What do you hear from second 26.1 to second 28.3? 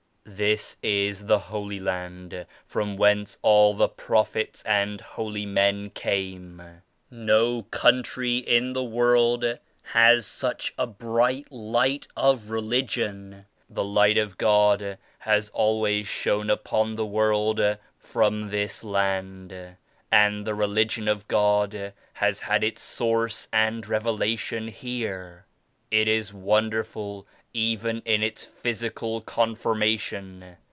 65 wonderful even in